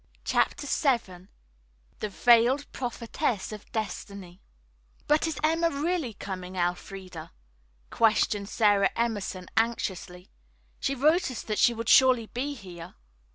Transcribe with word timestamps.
CHAPTER 0.25 0.65
VII 0.65 1.27
THE 1.99 2.09
VEILED 2.09 2.65
PROPHETESS 2.71 3.51
OF 3.51 3.71
DESTINY 3.71 4.41
"But 5.05 5.27
is 5.27 5.37
Emma 5.43 5.69
really 5.69 6.15
coming, 6.15 6.55
Elfreda?" 6.55 7.31
questioned 7.91 8.49
Sara 8.49 8.89
Emerson 8.95 9.47
anxiously. 9.55 10.31
"She 10.79 10.95
wrote 10.95 11.29
us 11.29 11.43
that 11.43 11.59
she 11.59 11.75
would 11.75 11.87
surely 11.87 12.25
be 12.33 12.55
here." 12.55 12.95